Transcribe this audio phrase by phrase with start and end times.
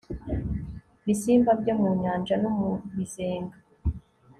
[1.05, 3.57] bisimba byo mu nyanja no mu bizenga